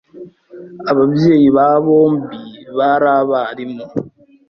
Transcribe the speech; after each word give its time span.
Ababyeyi 0.91 1.47
ba 1.55 1.67
bombi 1.83 2.37
bari 2.77 3.07
abarimu. 3.19 3.85